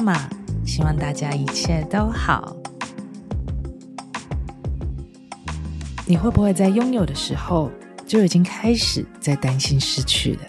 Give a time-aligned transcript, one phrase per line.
[0.00, 0.30] 到不完美频道，我是夏玛，
[0.64, 2.56] 希望大家一切都好。
[6.06, 7.70] 你会不会在拥有的时候
[8.06, 10.40] 就已经开始在担心失去了？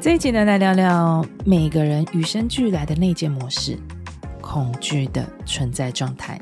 [0.00, 3.78] 这一集呢，来聊聊每个人与生俱来的内建模式——
[4.40, 6.40] 恐惧的存在状态。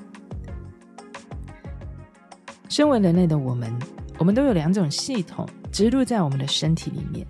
[2.69, 3.73] 身为人类的我们，
[4.19, 7.27] 我们都有两种系统植入在我们的身体里面。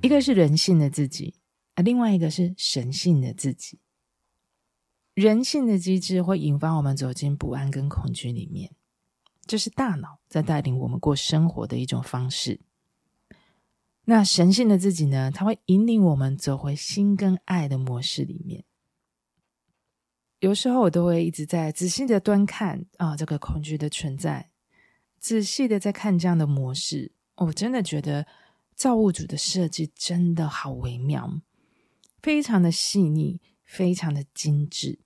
[0.00, 1.32] 一个是人性的自己，
[1.74, 3.80] 而另外一个是神性的自己。
[5.14, 8.74] 人性的机制会引发我们走进不安跟恐惧里面，
[9.46, 12.60] 这是大脑在带领我们过生活的一种方式。
[14.04, 15.30] 那神性的自己呢？
[15.30, 18.64] 它会引领我们走回心跟爱的模式里面。
[20.40, 24.50] 有时候我都会一直在仔细的端看啊，这个恐惧的存在，
[25.18, 28.26] 仔细的在看这样的模式，我真的觉得。
[28.74, 31.40] 造物主的设计真的好微妙，
[32.22, 35.00] 非常的细腻，非常的精致。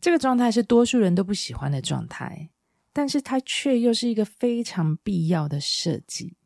[0.00, 2.50] 这个状态是多数人都不喜欢的状态，
[2.92, 6.36] 但是它却又是一个非常必要的设计。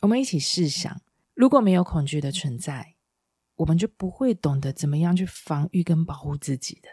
[0.00, 1.00] 我们一起试想，
[1.34, 2.96] 如果没有恐惧的存在，
[3.56, 6.88] 我们就不会懂得怎么样去防御跟保护自己的。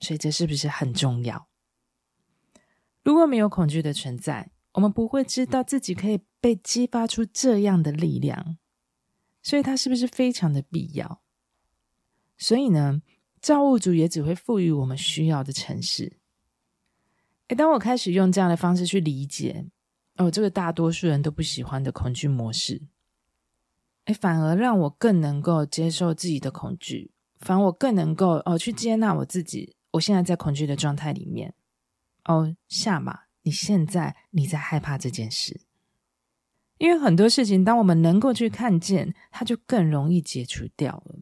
[0.00, 1.48] 所以这是不是很重要？
[3.04, 8.58] 如果没有恐惧的存在，我们不会知道自己可以被激发出这样的力量，
[9.42, 11.20] 所以它是不是非常的必要？
[12.38, 13.02] 所以呢，
[13.40, 16.18] 造物主也只会赋予我们需要的城市。
[17.48, 19.66] 诶，当我开始用这样的方式去理解，
[20.16, 22.82] 哦，这个大多数人都不喜欢的恐惧模式，
[24.04, 31.54] 诶，反而让我更能够接受自己的恐惧，反而我更能够哦去接纳我自己，我现在在恐惧的状态里面，
[32.24, 33.24] 哦，下马。
[33.44, 35.62] 你现在你在害怕这件事，
[36.82, 41.14] 因为很多事情，当我们能够去看见，它就更容易解除掉了。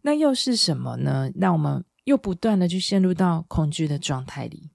[0.00, 1.30] 那又是什么呢？
[1.34, 4.70] 让我们又不断的去陷入到恐惧的状态里。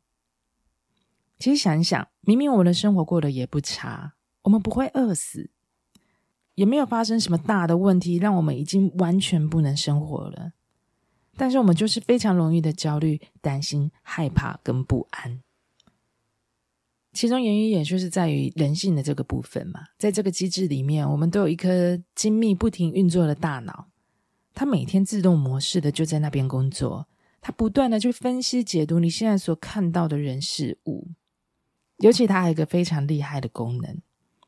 [1.39, 5.49] 其实想一想，明明我们的生活过得也不差，我们不会饿死，
[6.53, 10.51] 也没有发生什么大的问题，让我们已经完全不能生活了。
[11.35, 15.41] 但是我们就是非常容易的焦虑、担心、害怕跟不安。
[17.15, 23.87] 其中原因也就是在于人性的这个部分嘛，在这个机制里面，我们都有一颗精密不停运作的大脑，
[24.53, 27.07] 它每天自动模式的就在那边工作，
[27.39, 31.07] 它不断的去分析解读你现在所看到的人事物，
[31.99, 33.97] 尤其它还有一个非常厉害的功能，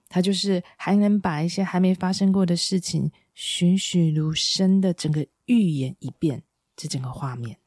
[0.10, 6.44] 它就是还能把一些还没发生过的事情栩栩如生的整个预演一遍，
[6.76, 7.58] 这整个画面，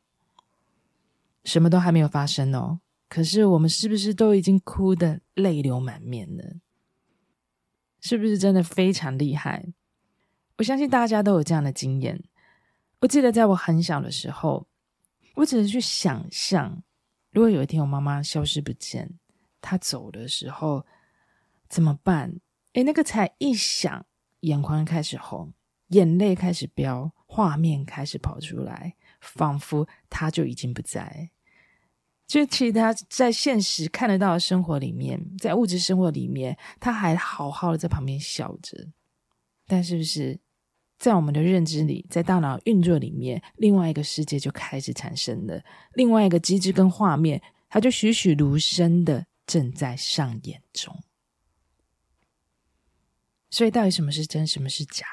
[1.45, 2.81] 什么都还没有发生哦。
[3.11, 6.61] 可是我们是不是都已经哭得泪流满面了？
[8.01, 9.75] 是不是真的非常厉害？
[10.59, 12.23] 我相信大家都有这样的经验。
[13.01, 14.69] 我记得在我很小的时候，
[15.35, 16.83] 我只是去想象，
[17.33, 19.19] 如果有一天我妈妈消失不见，
[19.61, 20.87] 她走的时候
[21.69, 22.39] 怎么办？
[22.75, 24.07] 诶，那个才一想，
[24.41, 25.53] 眼眶开始红，
[25.89, 31.31] 眼泪开始飙，画面开始跑出来，仿佛她就已经不在。
[32.31, 38.87] 就其实他在现实看得到的生活里面，在物质生活里面，他还好好的在旁边笑着。
[39.67, 40.39] 但是不是
[40.97, 45.61] 在我们的认知里，在大脑运作里面，另外一个世界就开始产生了，
[45.95, 50.97] 另外一个机制跟画面，它就栩栩如生的正在上演中。
[53.51, 55.05] 所以，到底什么是真，什么是假，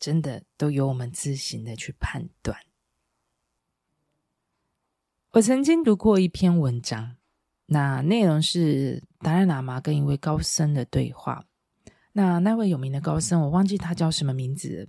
[0.00, 2.58] 真的都由我们自行的去判断。
[5.34, 7.16] 我曾经读过一篇文章，
[7.66, 11.44] 那内容是达赖喇嘛跟一位高僧的对话。
[12.12, 14.88] 那那位有名的高僧，我忘记他叫什么名字。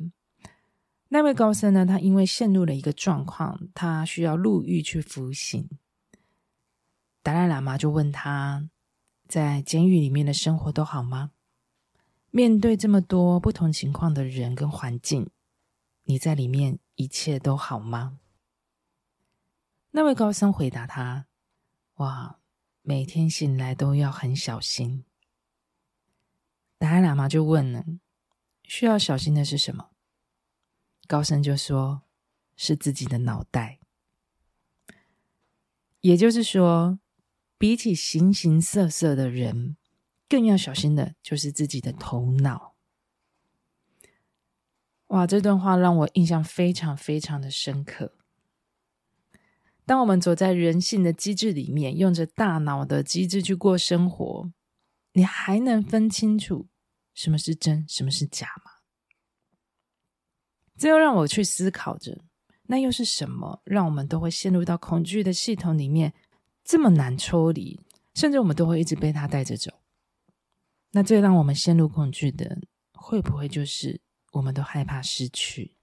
[1.07, 5.68] 那位高僧呢，他因为陷入了一个状况，他需要入狱去服刑。
[7.24, 8.69] 达赖喇嘛就问他，
[9.27, 11.31] 在监狱里面的生活都好吗？
[12.30, 15.27] 面对这么多不同情况的人跟环境，
[16.03, 18.19] 你在里面一切都好吗？
[19.95, 21.25] 那位高僧回答他
[22.03, 22.42] ：“哇，
[22.81, 25.06] 每天醒来都要很小心。”
[26.77, 27.86] 达赖喇嘛就问了
[28.62, 29.92] ：“需要小心的是什么？”
[31.07, 32.01] 高僧就说
[32.57, 33.80] ：“是自己的脑袋。”
[36.01, 37.00] 也就是说，
[37.57, 39.77] 比起形形色色的人，
[40.27, 42.75] 更要小心的就是自己的头脑。
[45.07, 48.18] 哇，这段话让我印象非常非常的深刻。
[49.85, 54.51] 当我们走在人性的机制里面，用着大脑的机制去过生活，
[55.13, 56.67] 你还能分清楚
[57.13, 58.71] 什么是真，什么是假吗？
[60.75, 62.19] 这又让我去思考着，
[62.63, 66.13] 那又是什么让我们都会陷入到恐惧的系统里面，
[66.63, 67.79] 这么难抽离，
[68.13, 69.71] 甚至我们都会一直被它带着走。
[70.91, 72.57] 那最让我们陷入恐惧的，
[72.93, 75.77] 会不会就是我们都害怕失去？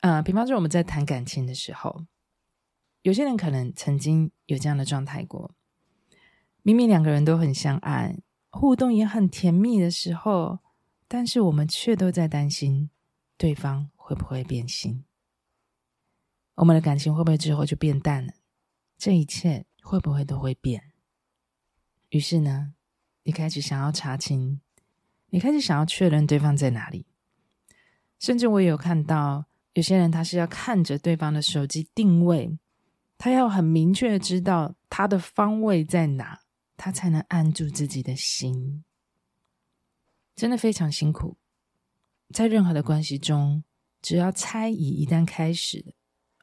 [0.00, 2.06] 呃，比方说我们在谈感情的时候，
[3.02, 5.54] 有些人可能曾经有这样的状态过，
[6.62, 8.16] 明明两个人都很相爱，
[8.48, 10.60] 互动也很甜蜜的时候，
[11.06, 12.88] 但是我们却都在担心
[13.36, 15.04] 对方会不会变心，
[16.54, 18.32] 我们的感情会不会之后就变淡了？
[18.96, 20.92] 这一切会不会都会变？
[22.08, 22.72] 于是呢，
[23.24, 24.62] 你开始想要查清，
[25.28, 27.04] 你开始想要确认对方在哪里，
[28.18, 29.49] 甚至我也有看到。
[29.80, 32.58] 有些人他是要看着对方的手机定位，
[33.16, 36.42] 他要很明确的知道他的方位在哪，
[36.76, 38.84] 他才能按住自己的心。
[40.36, 41.38] 真的非常辛苦，
[42.28, 43.64] 在任何的关系中，
[44.02, 45.94] 只要猜疑一旦开始，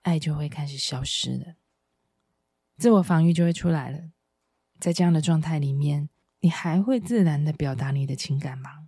[0.02, 1.58] 爱就会开始消失了，
[2.80, 4.10] 自我防御就会出来了。
[4.80, 6.10] 在这样的状态里面，
[6.40, 8.87] 你还会自然的表达你的情感吗？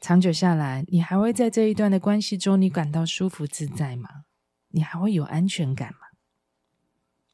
[0.00, 4.24] 长久下来，你还会在这一段的关系中，你感到舒服自在吗？
[4.68, 6.00] 你还会有安全感吗？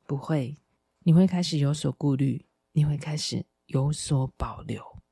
[0.06, 0.56] 不会，
[1.00, 5.02] 你会开始有所顾虑，你会开始有所保留，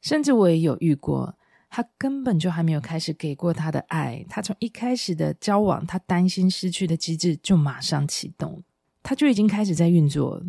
[0.00, 1.36] 甚至我也有遇过，
[1.68, 8.62] 他根本就还没有开始给过他的爱，他从一开始的交往，他担心失去的机制就马上启动，
[9.02, 10.46] 他就已经开始在运作了。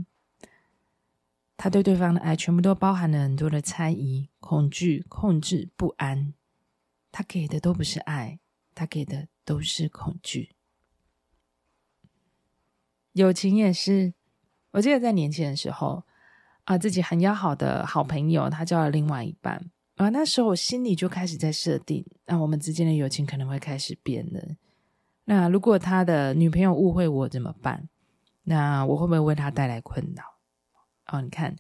[1.64, 6.34] 他对对方的爱全部都包含了很多的猜疑、恐惧、控制、不安。
[7.12, 8.40] 他给的都不是爱，
[8.74, 10.56] 他给的都是恐惧。
[13.12, 14.16] 友情也是，
[14.72, 16.04] 我记得在年轻的时候
[16.64, 24.42] 啊，自己很要好的好朋友，他交了另外一半啊，那时候我心里就开始在设定，那我们之间的友情可能会开始变了。
[25.26, 27.88] 那如果他的女朋友误会我怎么办？
[28.46, 30.31] 那我会不会为他带来困扰？
[31.12, 31.56] 哦，你看，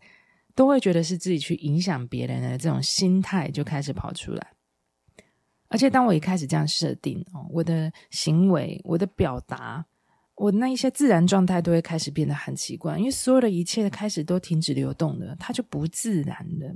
[0.55, 4.53] 都会觉得是自己去影响别人的这种心态就开始跑出来。
[5.67, 9.85] 而且，当我一开始这样设定，哦，我的行为、我的表达、
[10.35, 16.75] 我那一些自然状态都会开始变得很奇怪，因为所有的一切开始都停止流动了，它就不自然了。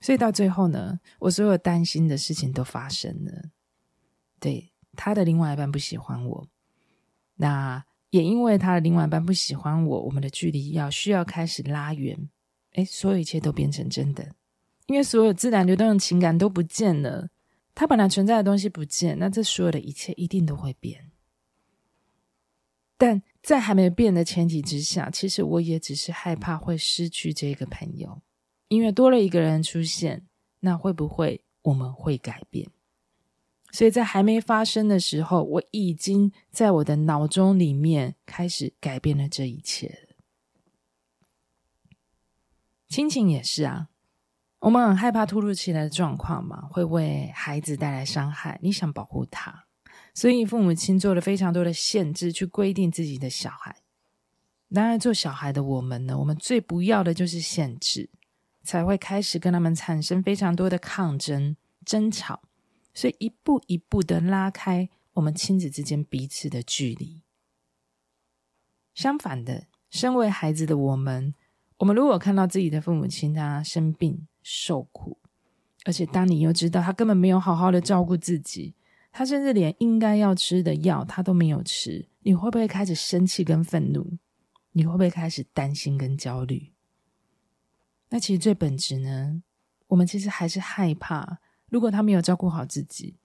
[0.00, 3.50] 所以到最后呢，我所有担心的事情都发生了。
[4.38, 6.48] 对，他的另外一半不喜欢我，
[7.36, 7.84] 那。
[8.10, 12.28] 也因为他的另外一半不喜欢我，我们的距离要需要开始拉远，
[12.74, 14.34] 诶，所有一切都变成真的，
[14.86, 17.28] 因为所有自然流动的情感都不见了，
[17.74, 21.10] 它本来存在的东西不见，那这所有的一切一定都会变。
[22.98, 28.22] 但在还没有变的前提之下，其实我也只是害怕会失去这个朋友，
[28.68, 30.26] 因为多了一个人出现，
[30.60, 32.66] 那会不会我们会改变？
[33.72, 40.08] 所以在还没发生的时候，我已经在我的脑中里面开始改变了这一切。
[42.88, 43.88] 亲情也是啊，
[44.60, 48.58] 我们很害怕突如其来的状况嘛，会为孩子带来伤害。
[48.62, 49.66] 你想保护他，
[50.14, 53.76] 所以父母亲做了非常多的限制，去规定自己的小孩。
[54.72, 58.08] 当然，做小孩的我们呢，我们最不要的就是限制，
[58.62, 62.42] 才会开始跟他们产生非常多的抗争、争吵。
[62.96, 67.20] 所以一步一步的拉开我们亲子之间彼此的距离。
[68.94, 71.34] 相反的，身为孩子的我们，
[71.76, 75.18] 我们如果看到自己的父母亲他生病受苦，
[75.84, 78.74] 而且当你又知道他根本没有好好的照顾自己，
[79.12, 84.16] 他甚至连应该要吃的药他都没有吃，你会不会开始生气跟愤怒？
[84.72, 86.72] 你会不会开始担心跟焦虑？
[88.08, 89.42] 那其实最本质呢，
[89.88, 91.40] 我们其实还是害怕。
[91.68, 93.16] 如果他没有照顾好自己，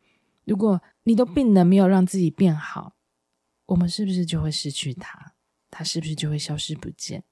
[0.45, 2.95] 如果你都病了没有让自己变好，
[3.67, 5.33] 我们是不是就会失去他？
[5.69, 7.23] 他是不是就会消失不见？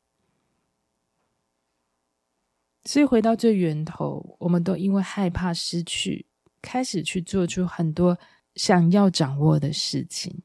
[2.86, 6.26] 所以回到最源头，我们都因为害怕失去，
[6.62, 8.18] 开始去做出很多
[8.56, 10.42] 想要掌握的事情，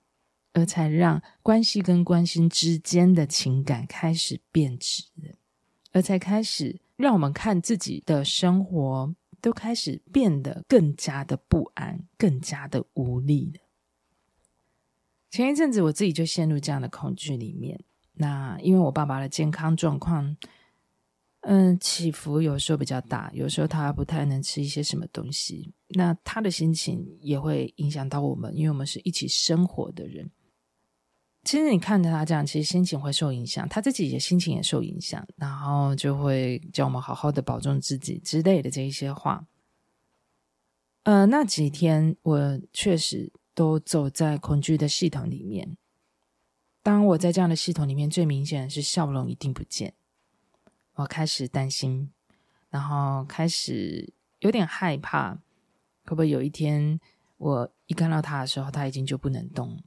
[0.52, 5.04] 而才让关系跟关心之间的情感开始变质，
[5.92, 9.14] 而才开始让我们看自己的生活。
[9.44, 13.60] 都开始变得更加的不安，更加的无力了。
[15.28, 17.78] 前一阵子我自己就陷入这样的恐惧里面。
[18.14, 20.34] 那因为我爸爸的健康状况，
[21.40, 25.74] 嗯，起伏有时候比较大，有时候他不太能吃一些什么东西。
[25.88, 30.30] 那他的心情也会影响到我们，因为我们是一起生活的人。
[31.44, 39.46] 其实你看着他这样，其实心情会受影响，他自己的心情也受影响，然后就会叫我们好好的保重自己之类的这一些话。
[41.02, 45.76] 呃，那几天我确实都走在恐惧的系统里面。
[46.82, 49.94] 当我在这样的系统里面，最明显的是笑容一定不见。
[50.94, 52.10] 我开始担心，
[52.70, 55.34] 然后开始有点害怕，
[56.04, 56.98] 会不会有一天
[57.36, 59.82] 我一看到他的时候，他已经就不能动，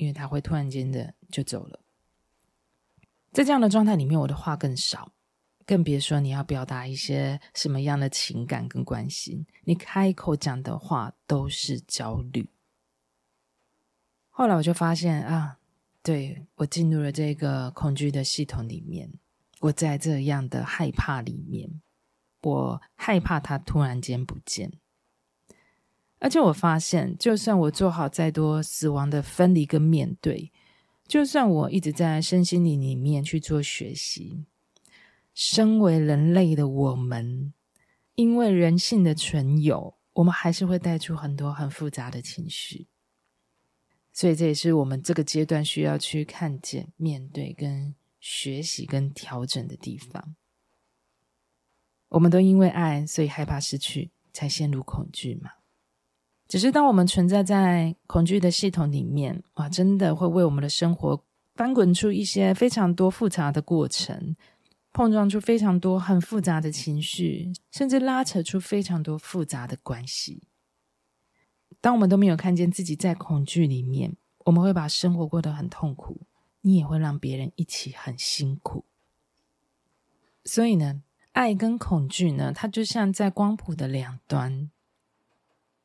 [0.00, 1.80] 因为他会突然间的就走了。
[3.32, 5.12] 在这样的状态里面，我的话更少。
[5.66, 12.48] 更别说你要表达一些什么样的情感跟关心，你开口讲的话都是焦虑。
[14.30, 15.58] 后来我就发现啊，
[16.02, 19.12] 对，我进入了这个恐惧的系统里面，
[19.60, 21.80] 我在这样的害怕里面，
[22.42, 24.72] 我害怕他突然间不见。
[26.20, 30.52] 而且我发现，就算我做好再多死亡的分离跟面对，
[31.08, 34.44] 就算我一直在身心灵里面去做学习。
[35.32, 37.54] 身为人类的我们，
[38.14, 42.86] 因为人性的存有，我们还是会带出很多很复杂的情绪。
[44.12, 50.34] 所以这也是我们这个阶段需要去看见、面对、跟学习、跟调整的地方。
[52.08, 55.52] 我们都因为爱，所以害怕失去，才陷入恐惧嘛。
[56.50, 61.22] 只是当我们存在在恐惧的系统里面，哇，真的会为我们的生活
[61.54, 64.34] 翻滚出一些非常多复杂的过程。
[64.92, 70.42] 碰撞出非常多很复杂的情绪，甚至拉扯出非常多复杂的关系。
[71.80, 74.16] 当我们都没有看见自己在恐惧里面，
[74.46, 76.22] 我们会把生活过得很痛苦，
[76.62, 78.84] 你也会让别人一起很辛苦。
[80.44, 84.68] 所以呢，爱跟恐惧呢，它就像在光谱的两端。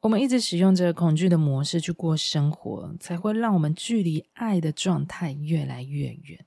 [0.05, 6.45] 我们一直使用着恐惧的模式去过生活，才会让我们距离爱的状态越来越远，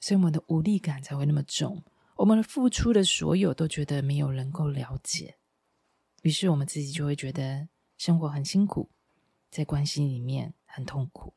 [0.00, 1.82] 所以我们的无力感才会那么重。
[2.16, 5.36] 我们付出的所有都觉得没有人够了解，
[6.22, 7.68] 于是我们自己就会觉得
[7.98, 8.88] 生活很辛苦，
[9.50, 11.34] 在关系里面很痛苦。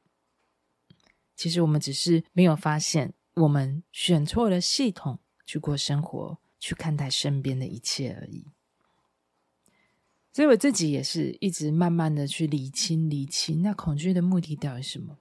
[1.36, 8.48] 其实我们只是没有发现，我们选错了系统去过生活，去看待身边的一切而已。
[10.38, 15.18] 所以我自己也是一直慢慢的去理清、理清，那恐惧的目的到底是什么？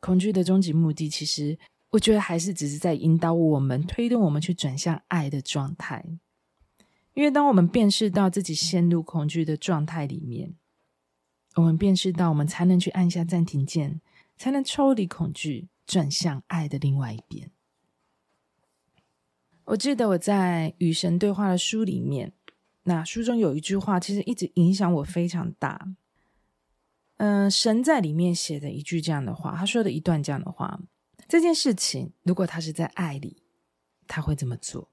[0.00, 1.56] 恐惧的终极目的其实。
[1.90, 6.04] 我觉得还是只是在引导我们，推动我们去转向爱的状态。
[7.14, 10.56] 因为当我们辨识到自己陷入恐惧的状态里面，
[11.54, 14.00] 我们辨识到，我们才能去按下暂停键，
[14.36, 17.52] 才能抽离恐惧，转向爱的另外一边。
[19.66, 22.32] 我记得我在《与神对话》的书里面，
[22.88, 25.94] 那书中有一句话，其实一直影响我非常大。
[27.16, 30.80] 嗯、神在里面写的一句这样的话，他说的一段这样的话。
[31.26, 33.42] 这件事情，如果他是在爱里，
[34.06, 34.90] 他会怎么做？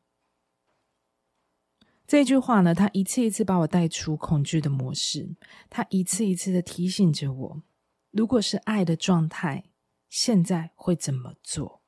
[2.08, 5.36] 这句话呢，他一次一次把我带出恐惧的模式，
[5.70, 7.64] 他一次一次的提醒着我，
[8.10, 9.66] 如果是爱的状态，
[10.10, 11.82] 现在会怎么做？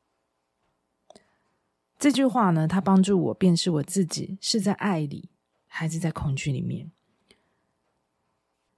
[1.97, 5.29] 这句话呢，他帮助我辨识我自己是在爱里，
[5.77, 6.89] 还是在恐惧里面。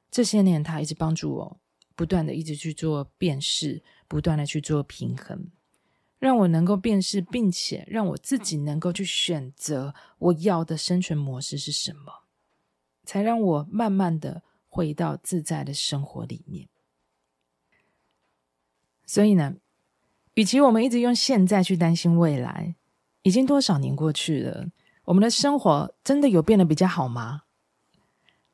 [0.10, 1.60] 这些年，他一直帮助我，
[1.96, 5.52] 不断的一直去做辨识，不断的去做平衡。
[6.18, 12.24] 让我能够辨识，并且让我自己能够去选择我要的生存模式是什么，
[13.04, 16.68] 才让我慢慢的回到自在的生活里面。
[19.06, 19.58] 所以呢，
[20.34, 22.76] 与其我们一直用现在去担心未来，
[23.22, 24.72] 已经多少年过去了，
[25.08, 27.44] 我们的生活真的有变得比较好吗？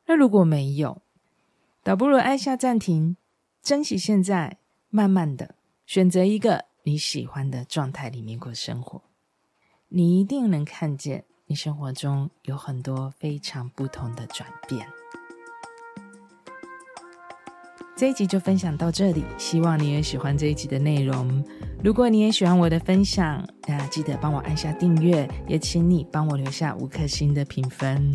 [0.06, 1.02] 那如果没有，
[1.84, 3.18] 倒不如按下暂停，
[3.62, 4.58] 珍惜现在，
[4.90, 5.56] 慢慢的
[5.86, 6.66] 选择一个。
[6.86, 9.02] 你喜欢的状态里面过生活，
[9.88, 14.86] 你一定能看见你生活中有很多非常不同的转变。
[17.96, 21.44] 这一集就分享到这里，希望你也喜欢这一集的内容。
[21.84, 28.12] 如果你也喜欢我的分享，那记得帮我按下订阅，也请你帮我留下五颗星的评分。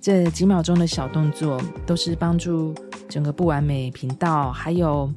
[0.00, 2.74] 这几秒钟的小动作，都是帮助
[3.08, 5.12] 整个不完美频道，还有。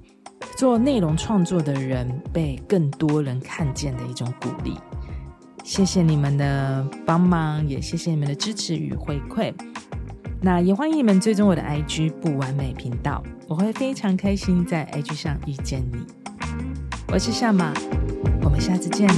[0.56, 4.74] 做内容创作的人被更多人看见的一种鼓励，
[5.64, 9.54] 谢谢你们的帮忙，也谢谢你们的支持与回馈。
[10.42, 16.00] 那也欢迎你们追踪我的 IG 不完美频道，我会非常开心在 IG 上遇见你。
[17.12, 17.74] 我是夏马，
[18.42, 19.10] 我们下次见。